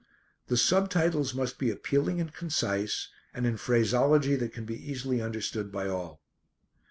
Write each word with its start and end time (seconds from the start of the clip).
The 0.47 0.57
sub 0.57 0.89
titles 0.89 1.35
must 1.35 1.59
be 1.59 1.69
appealing 1.69 2.19
and 2.19 2.33
concise, 2.33 3.09
and 3.35 3.45
in 3.45 3.55
phraseology 3.55 4.35
that 4.35 4.51
can 4.51 4.65
be 4.65 4.91
easily 4.91 5.21
understood 5.21 5.71
by 5.71 5.89
all. 5.89 6.23